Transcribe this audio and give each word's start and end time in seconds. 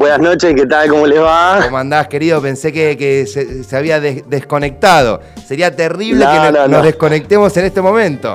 Buenas 0.00 0.20
noches, 0.20 0.54
¿qué 0.56 0.64
tal? 0.64 0.88
¿Cómo 0.88 1.06
les 1.06 1.20
va? 1.20 1.60
¿Cómo 1.62 1.76
andás, 1.76 2.08
querido? 2.08 2.40
Pensé 2.40 2.72
que, 2.72 3.26
se, 3.26 3.76
había 3.76 4.00
desconectado. 4.00 5.20
Sería 5.46 5.76
terrible 5.76 6.24
que 6.24 6.68
nos 6.70 6.82
desconectemos 6.82 7.54
en 7.58 7.66
este 7.66 7.82
momento. 7.82 8.34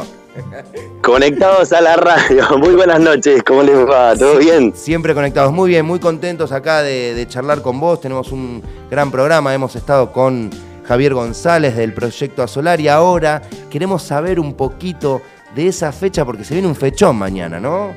Conectados 1.02 1.74
a 1.74 1.82
la 1.82 1.96
radio. 1.96 2.46
Muy 2.60 2.76
buenas 2.76 3.00
noches, 3.00 3.42
¿cómo 3.42 3.64
les 3.64 3.78
va? 3.78 4.16
¿Todo 4.16 4.38
bien? 4.38 4.74
Siempre 4.76 5.16
conectados, 5.16 5.52
muy 5.52 5.72
bien, 5.72 5.88
muy 5.88 5.98
contentos 5.98 6.52
acá 6.52 6.84
de, 6.84 7.26
charlar 7.28 7.64
con 7.64 7.80
vos. 7.80 8.00
Tenemos 8.00 8.32
un 8.32 8.62
gran 8.92 9.10
programa, 9.10 9.52
hemos 9.52 9.76
estado 9.76 10.12
con 10.12 10.52
Javier 10.88 11.16
González 11.16 11.76
del 11.76 11.96
proyecto 11.96 12.44
Asolar 12.44 12.80
y 12.80 12.90
ahora 12.90 13.42
queremos 13.72 14.04
saber 14.04 14.40
un 14.40 14.54
poquito 14.54 15.20
de 15.56 15.70
esa 15.70 15.92
fecha 15.92 16.26
porque 16.26 16.44
se 16.44 16.54
viene 16.54 16.68
un 16.68 16.76
fechón 16.76 17.16
mañana, 17.16 17.60
¿no? 17.60 17.96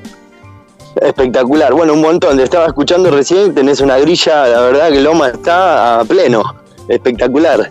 Espectacular, 1.01 1.73
bueno, 1.75 1.95
un 1.95 2.01
montón. 2.01 2.37
Te 2.37 2.43
estaba 2.43 2.67
escuchando 2.67 3.11
recién, 3.11 3.55
tenés 3.55 3.81
una 3.81 3.99
grilla, 3.99 4.47
la 4.47 4.61
verdad 4.63 4.91
que 4.91 5.01
Loma 5.01 5.29
está 5.29 6.01
a 6.01 6.05
pleno. 6.05 6.43
Espectacular. 6.89 7.71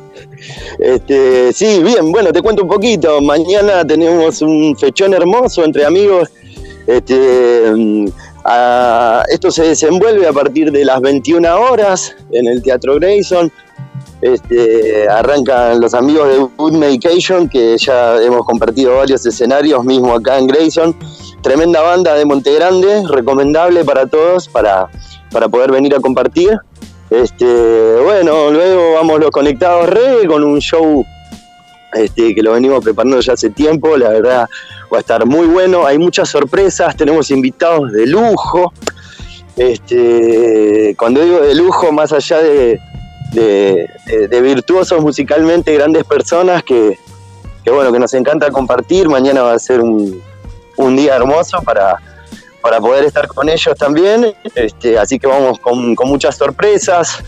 Este, 0.77 1.51
sí, 1.51 1.81
bien, 1.83 2.11
bueno, 2.11 2.31
te 2.31 2.41
cuento 2.41 2.63
un 2.63 2.69
poquito. 2.69 3.19
Mañana 3.21 3.85
tenemos 3.85 4.41
un 4.41 4.75
fechón 4.77 5.13
hermoso 5.13 5.63
entre 5.63 5.85
amigos. 5.85 6.29
Este, 6.85 7.71
mm, 7.75 8.07
esto 9.29 9.51
se 9.51 9.63
desenvuelve 9.63 10.27
a 10.27 10.31
partir 10.31 10.71
de 10.71 10.85
las 10.85 11.01
21 11.01 11.59
horas 11.59 12.15
en 12.31 12.47
el 12.47 12.61
Teatro 12.61 12.95
Grayson. 12.95 13.51
Este, 14.21 15.07
arrancan 15.09 15.79
los 15.79 15.93
amigos 15.93 16.29
de 16.29 16.37
Good 16.57 16.73
Medication, 16.73 17.49
que 17.49 17.77
ya 17.77 18.21
hemos 18.21 18.45
compartido 18.45 18.95
varios 18.95 19.25
escenarios, 19.25 19.83
mismo 19.83 20.13
acá 20.15 20.37
en 20.37 20.47
Grayson. 20.47 20.95
Tremenda 21.41 21.81
banda 21.81 22.15
de 22.15 22.25
Monte 22.25 22.53
Grande, 22.53 23.03
recomendable 23.07 23.85
para 23.85 24.07
todos 24.07 24.47
para, 24.47 24.89
para 25.31 25.47
poder 25.47 25.71
venir 25.71 25.95
a 25.95 25.99
compartir. 25.99 26.57
Este, 27.09 27.45
bueno, 28.03 28.51
luego 28.51 28.93
vamos 28.95 29.19
los 29.19 29.31
conectados 29.31 29.89
re 29.89 30.27
con 30.27 30.43
un 30.43 30.59
show 30.59 31.05
este, 31.93 32.35
que 32.35 32.43
lo 32.43 32.53
venimos 32.53 32.83
preparando 32.83 33.19
ya 33.21 33.33
hace 33.33 33.49
tiempo, 33.49 33.95
la 33.95 34.09
verdad 34.09 34.49
va 34.91 34.97
a 34.97 34.99
estar 34.99 35.25
muy 35.25 35.47
bueno, 35.47 35.85
hay 35.85 35.97
muchas 35.97 36.29
sorpresas, 36.29 36.95
tenemos 36.95 37.31
invitados 37.31 37.91
de 37.91 38.07
lujo. 38.07 38.73
Este, 39.55 40.95
cuando 40.97 41.23
digo 41.23 41.39
de 41.39 41.55
lujo, 41.55 41.91
más 41.91 42.13
allá 42.13 42.39
de, 42.39 42.79
de, 43.33 44.41
virtuosos 44.41 45.01
musicalmente, 45.01 45.73
grandes 45.73 46.03
personas 46.03 46.63
que, 46.63 46.97
bueno, 47.65 47.91
que 47.91 47.99
nos 47.99 48.13
encanta 48.13 48.51
compartir. 48.51 49.09
Mañana 49.09 49.41
va 49.41 49.53
a 49.53 49.59
ser 49.59 49.81
un, 49.81 50.21
día 50.95 51.15
hermoso 51.15 51.61
para, 51.61 51.97
para 52.61 52.79
poder 52.79 53.05
estar 53.05 53.27
con 53.27 53.49
ellos 53.49 53.75
también. 53.77 54.33
Este, 54.55 54.97
así 54.97 55.19
que 55.19 55.27
vamos 55.27 55.59
con, 55.59 55.95
muchas 56.05 56.35
sorpresas. 56.35 57.23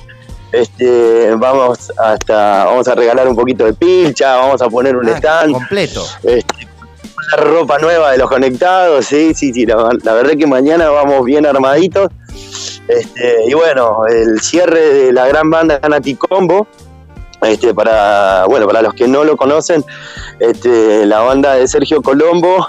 Este, 0.51 1.35
vamos 1.35 1.91
hasta 1.97 2.65
vamos 2.65 2.87
a 2.87 2.95
regalar 2.95 3.27
un 3.27 3.35
poquito 3.35 3.65
de 3.65 3.73
pilcha, 3.73 4.37
vamos 4.37 4.61
a 4.63 4.67
poner 4.67 4.95
un 4.95 5.07
ah, 5.07 5.17
stand 5.17 5.53
completo. 5.53 6.03
Este, 6.23 6.67
una 7.35 7.43
ropa 7.43 7.77
nueva 7.77 8.11
de 8.11 8.17
los 8.17 8.27
conectados, 8.27 9.05
sí, 9.05 9.33
sí, 9.35 9.53
sí, 9.53 9.67
la, 9.67 9.75
la 10.03 10.13
verdad 10.13 10.33
que 10.35 10.47
mañana 10.47 10.89
vamos 10.89 11.23
bien 11.25 11.45
armaditos 11.45 12.09
este, 12.89 13.45
y 13.47 13.53
bueno, 13.53 14.07
el 14.07 14.41
cierre 14.41 14.79
de 14.79 15.13
la 15.13 15.27
gran 15.27 15.51
banda 15.51 15.79
Nati 15.87 16.15
Combo, 16.15 16.67
este, 17.41 17.71
para, 17.71 18.45
bueno, 18.47 18.65
para 18.65 18.81
los 18.81 18.95
que 18.95 19.07
no 19.07 19.23
lo 19.23 19.37
conocen, 19.37 19.85
este, 20.39 21.05
la 21.05 21.19
banda 21.19 21.53
de 21.53 21.67
Sergio 21.67 22.01
Colombo 22.01 22.67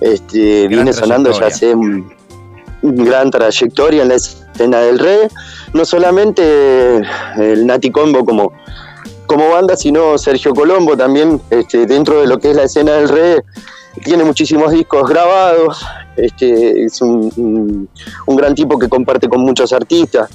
este, 0.00 0.68
viene 0.68 0.92
sonando 0.92 1.30
ya 1.32 1.46
hace 1.46 1.74
un, 1.74 2.12
gran 2.82 3.30
trayectoria 3.30 4.02
en 4.02 4.08
la 4.08 4.14
escena 4.14 4.80
del 4.80 4.98
reggae. 4.98 5.28
No 5.74 5.84
solamente 5.84 7.02
el 7.36 7.66
Nati 7.66 7.90
Combo 7.90 8.24
como, 8.24 8.52
como 9.26 9.50
banda, 9.50 9.76
sino 9.76 10.16
Sergio 10.16 10.54
Colombo 10.54 10.96
también 10.96 11.40
este, 11.50 11.86
dentro 11.86 12.20
de 12.20 12.26
lo 12.26 12.38
que 12.38 12.50
es 12.50 12.56
la 12.56 12.64
escena 12.64 12.92
del 12.92 13.08
reggae 13.08 13.44
tiene 14.04 14.24
muchísimos 14.24 14.72
discos 14.72 15.08
grabados, 15.08 15.84
este, 16.16 16.84
es 16.84 17.00
un, 17.02 17.88
gran 18.26 18.54
tipo 18.54 18.78
que 18.78 18.88
comparte 18.88 19.28
con 19.28 19.40
muchos 19.40 19.72
artistas 19.72 20.30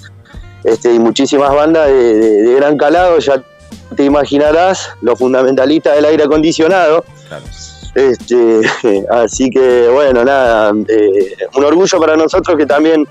este, 0.63 0.94
y 0.94 1.00
muchísimas 1.00 1.53
bandas 1.53 1.88
de, 1.88 2.53
gran 2.57 2.78
calado, 2.78 3.17
ya 3.19 3.41
te 3.95 4.03
imaginarás, 4.03 4.90
los 5.01 5.17
fundamentalistas 5.17 5.95
del 5.95 6.06
aire 6.06 6.23
acondicionado. 6.23 7.06
Este, 7.95 8.59
así 9.09 9.50
que 9.50 9.88
bueno, 9.88 10.25
nada, 10.25 10.73
eh, 10.89 11.38
un 11.56 11.63
orgullo 11.63 11.97
para 11.97 12.17
nosotros 12.17 12.57
que 12.57 12.66
también 12.66 13.07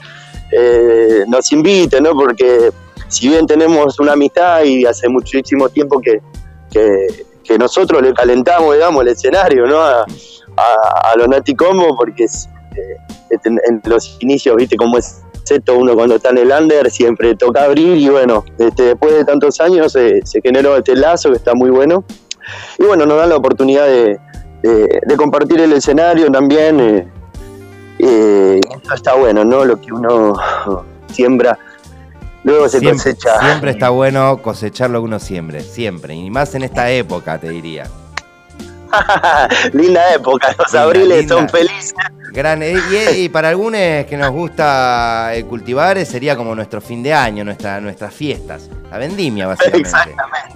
eh, 0.52 1.24
nos 1.26 1.50
invite, 1.52 2.02
¿no? 2.02 2.12
porque 2.12 2.70
si 3.08 3.28
bien 3.28 3.46
tenemos 3.46 3.98
una 3.98 4.12
amistad 4.12 4.62
y 4.62 4.84
hace 4.84 5.08
muchísimo 5.08 5.70
tiempo 5.70 6.00
que, 6.00 6.20
que, 6.70 7.58
nosotros 7.58 8.02
le 8.02 8.12
calentamos, 8.12 8.74
digamos, 8.74 9.02
el 9.02 9.08
escenario, 9.08 9.66
¿no? 9.66 9.80
A, 9.80 10.04
a, 10.56 11.16
los 11.16 11.28
Nati 11.28 11.54
Combo, 11.54 11.94
porque 11.96 12.24
eh, 12.24 13.38
en, 13.44 13.80
los 13.84 14.16
inicios, 14.20 14.56
viste 14.56 14.76
cómo 14.76 14.98
es 14.98 15.22
esto, 15.48 15.76
uno 15.76 15.94
cuando 15.94 16.16
está 16.16 16.30
en 16.30 16.38
el 16.38 16.50
under 16.50 16.90
siempre 16.90 17.36
toca 17.36 17.64
abrir 17.64 17.96
y 17.96 18.08
bueno, 18.08 18.44
este, 18.58 18.82
después 18.82 19.14
de 19.14 19.24
tantos 19.24 19.60
años 19.60 19.92
se 19.92 20.40
generó 20.42 20.76
este 20.76 20.96
lazo 20.96 21.30
que 21.30 21.36
está 21.36 21.54
muy 21.54 21.70
bueno. 21.70 22.04
Y 22.78 22.84
bueno, 22.84 23.06
nos 23.06 23.18
dan 23.18 23.28
la 23.28 23.36
oportunidad 23.36 23.86
de, 23.86 24.18
compartir 25.16 25.60
el 25.60 25.72
escenario 25.72 26.30
también. 26.30 26.80
Eh, 26.80 27.08
eh 27.98 28.60
está 28.94 29.14
bueno, 29.14 29.44
¿no? 29.44 29.64
Lo 29.64 29.80
que 29.80 29.92
uno 29.92 30.34
siembra 31.12 31.58
luego 32.44 32.68
se 32.68 32.82
cosecha. 32.82 33.40
Siempre 33.40 33.72
está 33.72 33.88
bueno 33.88 34.40
cosechar 34.40 34.90
lo 34.90 35.00
que 35.00 35.04
uno 35.06 35.18
siembre, 35.18 35.62
siempre. 35.62 36.14
Y 36.14 36.30
más 36.30 36.54
en 36.54 36.62
esta 36.62 36.90
época, 36.90 37.38
te 37.38 37.48
diría. 37.48 37.86
linda 39.72 40.14
época, 40.14 40.54
los 40.56 40.74
abriles 40.74 41.26
son 41.26 41.48
felices. 41.48 41.94
Gran, 42.32 42.62
eh, 42.62 42.74
y, 43.16 43.28
para 43.28 43.48
algunos 43.50 43.80
que 44.06 44.16
nos 44.16 44.30
gusta 44.30 45.34
eh, 45.34 45.44
cultivar 45.44 45.98
eh, 45.98 46.04
sería 46.04 46.36
como 46.36 46.54
nuestro 46.54 46.80
fin 46.80 47.02
de 47.02 47.14
año, 47.14 47.44
nuestra, 47.44 47.80
nuestras 47.80 48.12
fiestas, 48.12 48.68
la 48.90 48.98
vendimia 48.98 49.46
básicamente. 49.46 49.88
Exactamente. 49.88 50.53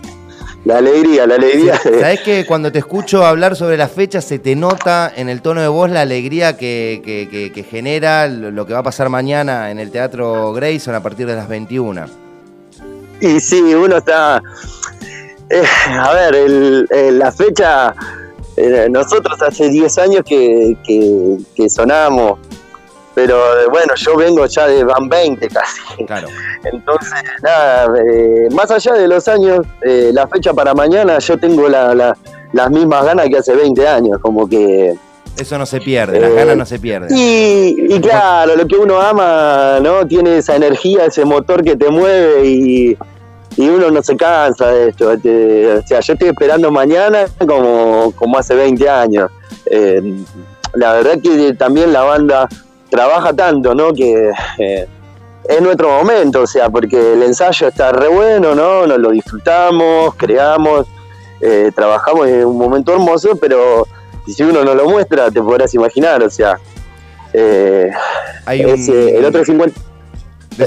La 0.65 0.79
alegría, 0.79 1.27
la 1.27 1.37
alegría. 1.37 1.79
Sabes 1.79 2.21
que 2.21 2.45
cuando 2.47 2.71
te 2.71 2.79
escucho 2.79 3.25
hablar 3.25 3.57
sobre 3.57 3.77
las 3.77 3.91
fechas 3.91 4.25
se 4.25 4.39
te 4.39 4.57
nota 4.57 5.13
en 5.15 5.29
el 5.29 5.41
tono 5.41 5.61
de 5.61 5.69
voz 5.69 5.91
la 5.91 6.03
alegría 6.03 6.57
que, 6.57 7.01
que, 7.03 7.63
genera 7.65 8.27
lo 8.29 8.67
que 8.67 8.73
va 8.73 8.81
a 8.81 8.83
pasar 8.83 9.09
mañana 9.09 9.71
en 9.71 9.79
el 9.79 9.91
Teatro 9.91 10.53
Grayson 10.53 10.95
a 10.95 11.03
partir 11.03 11.27
de 11.27 11.37
las 11.37 11.49
21. 11.49 12.07
Y 13.21 13.41
sí, 13.41 13.61
uno 13.75 13.99
está... 13.99 14.37
a 14.37 16.13
ver, 16.13 16.87
la 17.13 17.33
fecha 17.33 17.95
eh, 18.61 18.89
nosotros 18.91 19.41
hace 19.41 19.69
10 19.69 19.99
años 19.99 20.23
que, 20.27 20.77
que, 21.55 21.71
sonamos, 21.71 22.41
pero 23.19 23.69
bueno, 23.71 23.95
yo 23.97 24.17
vengo 24.17 24.47
ya 24.47 24.69
de 24.69 24.85
Van 24.85 25.09
20 25.09 25.49
casi. 25.49 25.81
Entonces, 25.99 27.13
nada, 27.43 27.93
eh, 27.99 28.49
más 28.53 28.71
allá 28.71 28.93
de 28.93 29.09
los 29.09 29.27
años, 29.27 29.67
eh, 29.83 30.13
la 30.15 30.29
fecha 30.29 30.55
para 30.55 30.73
mañana, 30.73 31.19
yo 31.19 31.37
tengo 31.37 31.69
las 31.69 32.71
mismas 32.71 33.05
ganas 33.05 33.29
que 33.29 33.39
hace 33.39 33.57
20 33.57 33.89
años, 33.89 34.21
como 34.23 34.49
que... 34.49 34.95
Eso 35.37 35.59
no 35.59 35.67
se 35.67 35.81
pierde, 35.81 36.21
las 36.21 36.33
ganas 36.33 36.57
no 36.59 36.65
se 36.65 36.79
pierden. 36.79 37.11
Y, 37.11 37.93
y, 37.93 38.01
claro, 38.01 38.55
lo 38.55 38.69
que 38.69 38.77
uno 38.77 39.01
ama, 39.01 39.81
¿no? 39.83 40.07
Tiene 40.07 40.39
esa 40.39 40.55
energía, 40.55 41.07
ese 41.07 41.25
motor 41.25 41.65
que 41.65 41.75
te 41.75 41.91
mueve 41.91 42.47
y, 42.47 42.97
y 43.57 43.69
uno 43.69 43.91
no 43.91 44.01
se 44.01 44.17
cansa 44.17 44.69
de 44.71 44.91
esto. 44.91 45.13
Este, 45.13 45.73
o 45.73 45.83
sea, 45.85 45.99
yo 45.99 46.13
estoy 46.13 46.29
esperando 46.29 46.71
mañana 46.71 47.27
como, 47.41 48.13
como 48.15 48.39
hace 48.39 48.55
20 48.55 48.89
años. 48.89 49.29
Eh, 49.67 50.23
la 50.75 50.93
verdad 50.93 51.19
que 51.21 51.55
también 51.55 51.93
la 51.93 52.03
banda 52.03 52.49
trabaja 52.91 53.33
tanto, 53.33 53.75
¿no? 53.75 53.93
Que 53.93 54.31
eh, 54.59 54.87
es 55.49 55.63
nuestro 55.63 55.91
momento, 55.91 56.43
o 56.43 56.47
sea, 56.47 56.69
porque 56.69 57.15
el 57.15 57.23
ensayo 57.23 57.69
está 57.69 57.93
re 57.93 58.09
bueno, 58.09 58.55
¿no? 58.55 58.87
Nos 58.87 58.99
lo 58.99 59.11
disfrutamos, 59.11 60.15
creamos, 60.15 60.87
eh, 61.41 61.71
trabajamos 61.75 62.27
en 62.29 62.47
un 62.47 62.59
momento 62.59 62.93
hermoso, 62.93 63.37
pero 63.41 63.87
si 64.27 64.43
uno 64.43 64.65
no 64.65 64.75
lo 64.75 64.89
muestra, 64.89 65.31
te 65.31 65.41
podrás 65.41 65.73
imaginar, 65.75 66.23
o 66.23 66.31
sea, 66.31 66.59
Hay 68.47 68.61
el 68.61 69.25
otro 69.25 69.43
50%, 69.45 69.73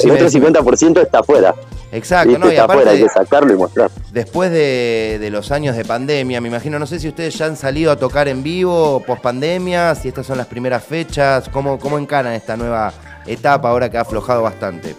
el 0.03 0.11
otro 0.11 0.29
50 0.29 1.01
está 1.01 1.19
afuera. 1.19 1.55
Exacto, 1.91 2.39
¿no? 2.39 2.51
Y 2.51 2.57
aparte, 2.57 2.89
hay 2.89 3.03
que 3.03 3.09
sacarlo 3.09 3.53
y 3.53 3.57
mostrar. 3.57 3.91
Después 4.13 4.51
de, 4.51 5.27
los 5.31 5.51
años 5.51 5.75
de 5.75 5.83
pandemia, 5.83 6.39
me 6.39 6.47
imagino, 6.47 6.79
no 6.79 6.87
sé 6.87 6.99
si 6.99 7.09
ustedes 7.09 7.37
ya 7.37 7.45
han 7.47 7.57
salido 7.57 7.91
a 7.91 7.97
tocar 7.97 8.27
en 8.27 8.43
vivo 8.43 9.01
post 9.05 9.21
pandemia, 9.21 9.93
si 9.95 10.07
estas 10.07 10.25
son 10.25 10.37
las 10.37 10.47
primeras 10.47 10.83
fechas, 10.83 11.49
¿cómo, 11.49 11.79
cómo 11.79 11.97
encaran 11.97 12.33
esta 12.33 12.55
nueva 12.55 12.93
etapa 13.25 13.69
ahora 13.69 13.89
que 13.89 13.97
ha 13.97 14.01
aflojado 14.01 14.41
bastante? 14.43 14.95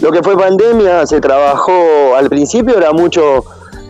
Lo 0.00 0.10
que 0.10 0.22
fue 0.22 0.36
pandemia 0.36 1.06
se 1.06 1.20
trabajó 1.20 2.16
al 2.16 2.28
principio, 2.28 2.76
era 2.76 2.92
mucho, 2.92 3.44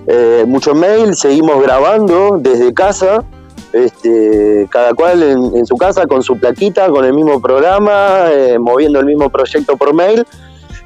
eh, 0.06 0.44
mucho 0.46 0.74
mail, 0.74 1.14
seguimos 1.14 1.62
grabando 1.62 2.38
desde 2.38 2.74
casa, 2.74 3.24
este, 3.72 4.68
cada 4.70 4.92
cual 4.94 5.22
en, 5.22 5.66
su 5.66 5.76
casa 5.76 6.06
con 6.06 6.22
su 6.22 6.38
plaquita, 6.38 6.88
con 6.88 7.04
el 7.04 7.14
mismo 7.14 7.40
programa, 7.40 8.26
eh, 8.30 8.58
moviendo 8.58 9.00
el 9.00 9.06
mismo 9.06 9.30
proyecto 9.30 9.76
por 9.76 9.94
mail. 9.94 10.24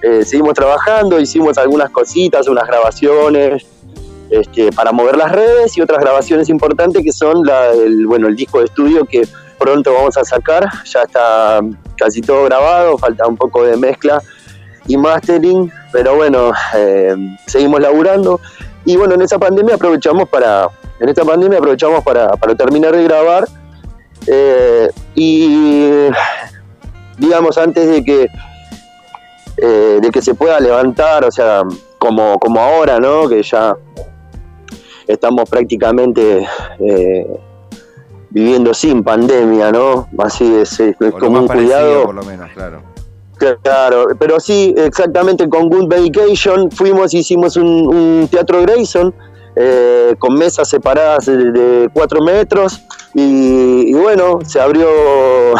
Eh, 0.02 0.24
seguimos 0.24 0.54
trabajando, 0.54 1.18
hicimos 1.18 1.58
algunas 1.58 1.90
cositas, 1.90 2.46
unas 2.48 2.66
grabaciones 2.66 3.66
este, 4.30 4.70
para 4.72 4.92
mover 4.92 5.16
las 5.16 5.32
redes 5.32 5.76
y 5.76 5.80
otras 5.80 6.00
grabaciones 6.00 6.48
importantes 6.48 7.02
que 7.02 7.12
son 7.12 7.42
el, 7.74 8.06
bueno, 8.06 8.28
el 8.28 8.36
disco 8.36 8.58
de 8.58 8.66
estudio 8.66 9.04
que 9.04 9.26
pronto 9.58 9.92
vamos 9.92 10.16
a 10.16 10.24
sacar. 10.24 10.68
Ya 10.84 11.02
está 11.02 11.60
casi 11.96 12.20
todo 12.20 12.44
grabado, 12.44 12.96
falta 12.98 13.26
un 13.26 13.36
poco 13.36 13.64
de 13.64 13.76
mezcla 13.76 14.22
y 14.86 14.96
mastering, 14.96 15.70
pero 15.92 16.16
bueno, 16.16 16.52
eh, 16.74 17.14
seguimos 17.46 17.80
laburando. 17.80 18.40
Y 18.84 18.96
bueno, 18.96 19.14
en 19.14 19.22
esa 19.22 19.38
pandemia 19.38 19.74
aprovechamos 19.74 20.28
para, 20.28 20.68
en 21.00 21.08
esta 21.08 21.24
pandemia 21.24 21.58
aprovechamos 21.58 22.02
para, 22.04 22.30
terminar 22.56 22.96
de 22.96 23.04
grabar. 23.04 23.48
Eh, 24.26 24.88
y 25.14 26.08
digamos, 27.18 27.58
antes 27.58 27.88
de 27.88 28.04
que, 28.04 28.28
eh, 29.60 29.98
de 30.00 30.10
que 30.10 30.22
se 30.22 30.34
pueda 30.34 30.60
levantar, 30.60 31.24
o 31.24 31.30
sea, 31.30 31.62
como, 31.98 32.38
como 32.38 32.60
ahora, 32.60 32.98
¿no? 32.98 33.28
Que 33.28 33.42
ya 33.42 33.76
estamos 35.06 35.48
prácticamente 35.48 36.46
viviendo 38.30 38.74
sin 38.74 39.02
pandemia, 39.02 39.72
¿no? 39.72 40.08
Así 40.18 40.54
es, 40.54 40.78
es 40.80 40.96
como 41.18 41.40
un 41.40 41.48
cuidado. 41.48 42.04
Por 42.04 42.14
lo 42.14 42.22
menos, 42.24 42.50
claro 42.52 42.98
Claro, 43.38 44.08
pero 44.18 44.40
sí, 44.40 44.74
exactamente 44.76 45.48
con 45.48 45.68
Good 45.68 45.86
Medication 45.86 46.70
fuimos, 46.72 47.14
hicimos 47.14 47.56
un, 47.56 48.26
teatro 48.30 48.62
Grayson 48.62 49.14
eh, 49.54 50.14
con 50.18 50.34
mesas 50.34 50.68
separadas 50.68 51.26
de, 51.26 51.88
cuatro 51.92 52.20
metros 52.20 52.82
y, 53.14 53.94
bueno, 53.94 54.40
se 54.44 54.60
abrió, 54.60 54.88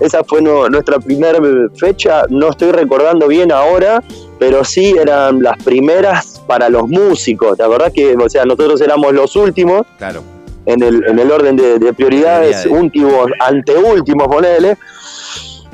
esa 0.00 0.24
fue 0.24 0.42
nuestra 0.42 0.98
primera 0.98 1.38
fecha, 1.74 2.24
no 2.28 2.50
estoy 2.50 2.72
recordando 2.72 3.28
bien 3.28 3.50
ahora, 3.50 4.02
pero 4.38 4.64
sí 4.64 4.94
eran 4.98 5.42
las 5.42 5.62
primeras 5.62 6.42
para 6.46 6.68
los 6.68 6.88
músicos, 6.88 7.58
la 7.58 7.68
verdad 7.68 7.92
que, 7.92 8.14
o 8.14 8.28
sea, 8.28 8.44
nosotros 8.44 8.80
éramos 8.80 9.12
los 9.12 9.36
últimos. 9.36 9.82
Claro. 9.98 10.22
En 10.66 10.82
el, 10.82 11.04
en 11.06 11.18
el 11.20 11.30
orden 11.30 11.54
de, 11.54 11.92
prioridades, 11.92 12.66
últimos, 12.66 13.30
anteúltimos, 13.38 14.26
ponele. 14.26 14.76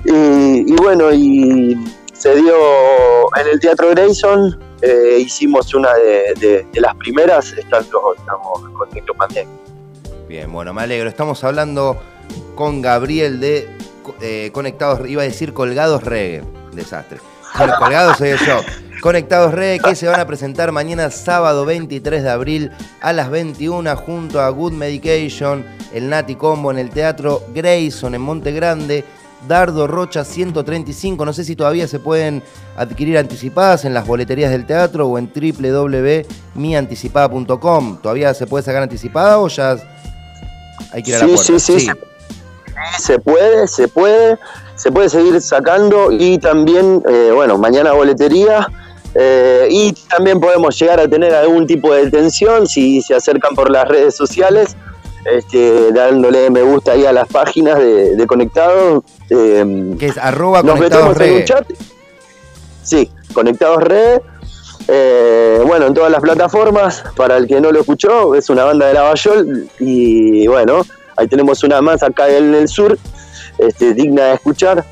Y, 0.05 0.75
bueno, 0.75 1.11
y 1.15 1.75
se 2.13 2.35
dio 2.37 2.55
en 3.41 3.49
el 3.51 3.59
Teatro 3.59 3.89
Grayson, 3.89 4.59
eh, 4.83 5.19
hicimos 5.19 5.73
una 5.73 5.95
de, 5.95 6.67
las 6.75 6.95
primeras, 6.97 7.55
estando, 7.55 8.15
estamos 8.19 8.61
con 8.77 8.91
Nico 8.91 9.15
Pandemia. 9.15 9.55
Bien, 10.29 10.53
bueno, 10.53 10.75
me 10.75 10.83
alegro. 10.83 11.09
Estamos 11.09 11.43
hablando 11.43 11.97
con 12.55 12.83
Gabriel 12.83 13.41
de 13.41 13.69
eh, 14.21 14.51
Conectados, 14.53 15.09
iba 15.09 15.23
a 15.23 15.25
decir 15.25 15.53
Colgados 15.53 16.03
Reggae, 16.03 16.43
desastre. 16.73 17.19
colgados 17.79 18.19
soy 18.19 18.31
yo. 18.47 18.61
Conectados 19.01 19.53
Reggae 19.53 19.81
que 19.81 19.97
se 19.97 20.07
van 20.07 20.21
a 20.21 20.27
presentar 20.27 20.73
mañana 20.73 21.11
sábado 21.11 21.65
23 21.65 22.23
de 22.23 22.31
abril 22.31 22.71
a 23.01 23.13
las 23.13 23.31
21 23.31 23.97
junto 23.97 24.41
a 24.41 24.49
Good 24.51 24.73
Medication, 24.73 25.65
el 25.93 26.09
Nati 26.09 26.37
Combo 26.37 26.71
en 26.71 26.79
el 26.79 26.91
Teatro 26.91 27.43
Grayson 27.53 28.15
en 28.15 28.21
Monte 28.21 28.53
Grande 28.53 29.05
Dardo 29.49 29.87
Rocha 29.87 30.25
135. 30.25 31.25
No 31.25 31.33
sé 31.33 31.45
si 31.45 31.55
todavía 31.57 31.89
se 31.89 31.99
pueden 31.99 32.43
adquirir 32.77 33.17
anticipadas 33.19 33.85
en 33.85 33.93
las 33.95 34.07
boleterías 34.07 34.51
del 34.51 34.67
teatro 34.67 35.09
o 35.09 35.19
en 35.19 35.31
www.mianticipada.com. 35.35 37.99
¿Todavía 38.03 38.35
se 38.35 38.47
puede 38.47 38.65
sacar 38.65 38.83
anticipada 38.83 39.39
o 39.39 39.49
ya 39.49 39.77
hay 40.93 41.03
que 41.03 41.11
ir 41.11 41.17
a 41.17 41.21
la 41.21 41.27
puerta? 41.27 41.45
Sí, 41.45 41.59
sí, 41.59 41.81
sí. 41.81 41.91
Se 42.99 43.19
puede, 43.19 43.67
se 43.69 43.89
puede, 43.89 44.39
se 44.77 44.91
puede 44.91 45.09
seguir 45.09 45.41
sacando 45.41 46.11
y 46.11 46.39
también, 46.39 47.03
eh, 47.09 47.31
bueno, 47.35 47.59
mañana 47.59 47.93
boletería. 47.93 48.67
Eh, 49.15 49.69
y 49.71 49.93
también 50.09 50.41
podemos 50.41 50.79
llegar 50.79 50.99
a 50.99 51.07
tener 51.07 51.35
algún 51.35 51.67
tipo 51.67 51.93
de 51.93 52.07
detención 52.07 52.67
si 52.67 53.03
se 53.03 53.15
acercan 53.15 53.55
por 53.55 53.71
las 53.71 53.87
redes 53.87 54.17
sociales 54.17 54.75
este, 55.25 55.93
dándole 55.93 56.51
me 56.51 56.63
gusta 56.63 56.93
ahí 56.93 57.07
a 57.07 57.13
las 57.13 57.29
páginas 57.29 57.79
de, 57.79 58.17
de 58.17 58.27
Conectados. 58.27 59.05
Eh, 59.31 59.95
que 59.99 60.07
es 60.07 60.19
arroba 60.19 60.63
Conectados 60.63 61.17
Red. 61.17 61.47
Sí, 62.83 63.11
Conectados 63.33 63.83
Red. 63.83 64.21
Eh, 64.89 65.63
bueno, 65.65 65.87
en 65.87 65.95
todas 65.95 66.11
las 66.11 66.21
plataformas, 66.21 67.05
para 67.17 67.37
el 67.37 67.47
que 67.47 67.61
no 67.61 67.71
lo 67.71 67.81
escuchó, 67.81 68.35
es 68.35 68.51
una 68.51 68.65
banda 68.65 68.89
de 68.89 68.95
Lavallol 68.95 69.69
y 69.79 70.47
bueno, 70.49 70.83
ahí 71.17 71.27
tenemos 71.27 71.63
una 71.65 71.81
más 71.81 72.03
acá 72.03 72.29
en 72.29 72.55
el 72.55 72.69
sur, 72.69 72.99
este, 73.59 73.95
digna 73.95 74.25
de 74.27 74.35
escuchar. 74.35 74.85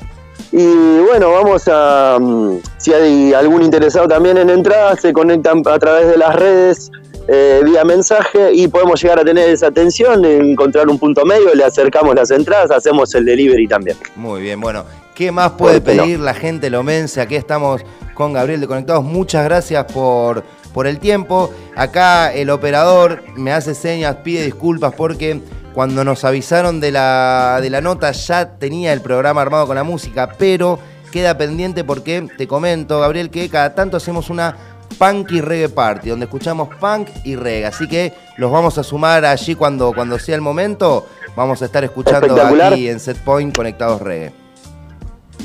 Y 0.51 0.99
bueno, 0.99 1.31
vamos 1.31 1.63
a, 1.67 2.17
mm, 2.19 2.57
si 2.77 2.93
hay 2.93 3.33
algún 3.33 3.61
interesado 3.61 4.07
también 4.07 4.37
en 4.37 4.49
entrar, 4.49 4.99
se 4.99 5.13
conectan 5.13 5.63
a 5.65 5.79
través 5.79 6.07
de 6.07 6.17
las 6.17 6.35
redes 6.35 6.91
eh, 7.27 7.61
vía 7.63 7.85
mensaje 7.85 8.51
y 8.53 8.67
podemos 8.67 9.01
llegar 9.01 9.19
a 9.19 9.23
tener 9.23 9.47
esa 9.49 9.67
atención, 9.67 10.25
encontrar 10.25 10.89
un 10.89 10.99
punto 10.99 11.23
medio, 11.23 11.53
le 11.53 11.63
acercamos 11.63 12.15
las 12.15 12.31
entradas, 12.31 12.71
hacemos 12.71 13.13
el 13.15 13.25
delivery 13.25 13.67
también. 13.67 13.95
Muy 14.15 14.41
bien, 14.41 14.59
bueno, 14.59 14.83
¿qué 15.15 15.31
más 15.31 15.51
puede 15.51 15.79
pedir 15.79 16.19
la 16.19 16.33
gente 16.33 16.69
lomense? 16.69 17.21
Aquí 17.21 17.35
estamos 17.35 17.81
con 18.15 18.33
Gabriel 18.33 18.59
de 18.59 18.67
Conectados, 18.67 19.03
muchas 19.05 19.45
gracias 19.45 19.85
por, 19.93 20.43
por 20.73 20.87
el 20.87 20.99
tiempo. 20.99 21.53
Acá 21.75 22.33
el 22.33 22.49
operador 22.49 23.23
me 23.37 23.53
hace 23.53 23.75
señas, 23.75 24.17
pide 24.23 24.43
disculpas 24.43 24.93
porque 24.93 25.39
cuando 25.73 26.03
nos 26.03 26.23
avisaron 26.23 26.79
de 26.79 26.91
la, 26.91 27.59
de 27.61 27.69
la 27.69 27.81
nota 27.81 28.11
ya 28.11 28.57
tenía 28.57 28.93
el 28.93 29.01
programa 29.01 29.41
armado 29.41 29.67
con 29.67 29.75
la 29.75 29.83
música, 29.83 30.33
pero 30.37 30.79
queda 31.11 31.37
pendiente 31.37 31.83
porque 31.83 32.27
te 32.37 32.47
comento, 32.47 32.99
Gabriel, 32.99 33.29
que 33.29 33.49
cada 33.49 33.75
tanto 33.75 33.97
hacemos 33.97 34.29
una 34.29 34.55
Punk 34.97 35.31
y 35.31 35.41
Reggae 35.41 35.69
Party, 35.69 36.09
donde 36.09 36.25
escuchamos 36.25 36.69
punk 36.79 37.09
y 37.23 37.35
reggae. 37.35 37.65
Así 37.65 37.87
que 37.87 38.13
los 38.37 38.51
vamos 38.51 38.77
a 38.77 38.83
sumar 38.83 39.25
allí 39.25 39.55
cuando, 39.55 39.93
cuando 39.93 40.19
sea 40.19 40.35
el 40.35 40.41
momento. 40.41 41.07
Vamos 41.35 41.61
a 41.61 41.65
estar 41.65 41.83
escuchando 41.83 42.35
aquí 42.41 42.89
en 42.89 42.99
Set 42.99 43.17
Point 43.23 43.55
Conectados 43.55 44.01
Reggae. 44.01 44.33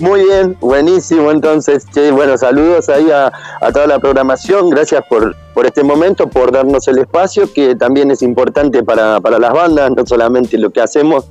Muy 0.01 0.25
bien, 0.25 0.57
buenísimo. 0.61 1.31
Entonces, 1.31 1.87
bueno, 2.13 2.37
saludos 2.37 2.89
ahí 2.89 3.09
a, 3.11 3.33
toda 3.73 3.87
la 3.87 3.99
programación. 3.99 4.69
Gracias 4.69 5.03
por, 5.09 5.35
por 5.57 5.65
este 5.65 5.83
momento, 5.83 6.29
por 6.29 6.53
darnos 6.53 6.87
el 6.87 6.99
espacio, 6.99 7.51
que 7.51 7.75
también 7.77 8.11
es 8.11 8.21
importante 8.21 8.83
para, 8.83 9.23
para 9.23 9.39
las 9.39 9.55
bandas, 9.55 9.91
no 9.91 10.07
solamente 10.07 10.59
lo 10.59 10.69
que 10.69 10.83
hacemos, 10.83 11.31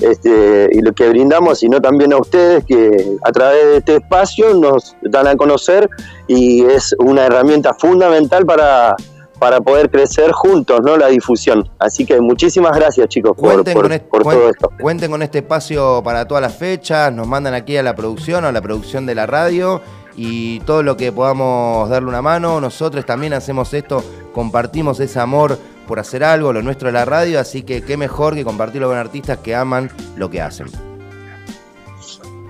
este, 0.00 0.70
y 0.72 0.80
lo 0.80 0.94
que 0.94 1.10
brindamos, 1.10 1.58
sino 1.58 1.78
también 1.78 2.14
a 2.14 2.16
ustedes 2.16 2.64
que 2.64 3.18
a 3.22 3.30
través 3.32 3.62
de 3.66 3.76
este 3.76 3.96
espacio 3.96 4.54
nos 4.54 4.96
dan 5.02 5.26
a 5.26 5.36
conocer 5.36 5.90
y 6.26 6.64
es 6.64 6.96
una 7.00 7.26
herramienta 7.26 7.74
fundamental 7.74 8.46
para, 8.46 8.96
para 9.38 9.60
poder 9.60 9.90
crecer 9.90 10.32
juntos, 10.32 10.80
¿no? 10.82 10.96
La 10.96 11.08
difusión. 11.08 11.68
Así 11.78 12.06
que 12.06 12.18
muchísimas 12.18 12.72
gracias, 12.74 13.08
chicos, 13.08 13.36
por, 13.36 13.62
todo 13.62 14.48
esto. 14.48 14.70
Cuenten 14.80 15.10
con 15.10 15.20
este 15.20 15.40
espacio 15.40 16.00
para 16.02 16.26
todas 16.26 16.40
las 16.40 16.56
fechas, 16.56 17.12
nos 17.12 17.26
mandan 17.26 17.52
aquí 17.52 17.76
a 17.76 17.82
la 17.82 17.94
producción, 17.94 18.46
a 18.46 18.52
la 18.52 18.62
producción 18.62 19.04
de 19.04 19.14
la 19.14 19.26
radio 19.26 19.82
y 20.16 20.60
todo 20.60 20.82
lo 20.82 20.96
que 20.96 21.12
podamos 21.12 21.88
darle 21.88 22.08
una 22.08 22.22
mano. 22.22 22.60
Nosotros 22.60 23.04
también 23.06 23.32
hacemos 23.32 23.72
esto, 23.74 24.02
compartimos 24.32 25.00
ese 25.00 25.20
amor 25.20 25.58
por 25.86 25.98
hacer 25.98 26.22
algo, 26.22 26.52
lo 26.52 26.62
nuestro 26.62 26.88
es 26.88 26.94
la 26.94 27.04
radio, 27.04 27.40
así 27.40 27.62
que 27.62 27.82
qué 27.82 27.96
mejor 27.96 28.34
que 28.34 28.44
compartirlo 28.44 28.88
con 28.88 28.96
artistas 28.96 29.38
que 29.38 29.54
aman 29.54 29.90
lo 30.16 30.30
que 30.30 30.40
hacen. 30.40 30.68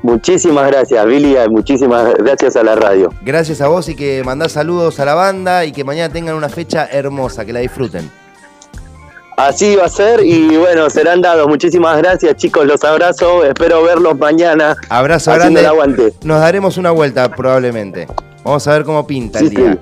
Muchísimas 0.02 0.67
gracias, 0.67 1.05
Billy, 1.07 1.37
muchísimas 1.50 2.14
gracias 2.14 2.57
a 2.57 2.62
la 2.62 2.75
radio. 2.75 3.11
Gracias 3.23 3.61
a 3.61 3.69
vos 3.69 3.88
y 3.88 3.95
que 3.95 4.23
mandás 4.25 4.52
saludos 4.52 4.99
a 4.99 5.05
la 5.05 5.14
banda 5.14 5.64
y 5.64 5.73
que 5.73 5.85
mañana 5.85 6.12
tengan 6.12 6.37
una 6.37 6.49
fecha 6.49 6.87
hermosa, 6.90 7.45
que 7.45 7.52
la 7.52 7.61
disfruten. 7.61 8.11
Así 9.41 9.75
va 9.75 9.87
a 9.87 9.89
ser 9.89 10.23
y 10.23 10.55
bueno, 10.59 10.91
serán 10.91 11.23
dados. 11.23 11.49
Muchísimas 11.49 11.97
gracias, 11.97 12.37
chicos. 12.37 12.67
Los 12.67 12.85
abrazo. 12.85 13.43
Espero 13.43 13.83
verlos 13.83 14.19
mañana. 14.19 14.77
Abrazo 14.91 15.33
grande. 15.33 15.67
aguante. 15.67 16.13
Nos 16.23 16.41
daremos 16.41 16.77
una 16.77 16.91
vuelta 16.91 17.27
probablemente. 17.35 18.07
Vamos 18.45 18.67
a 18.69 18.73
ver 18.73 18.85
cómo 18.85 19.07
pinta 19.07 19.39
el 19.39 19.49
día. 19.49 19.79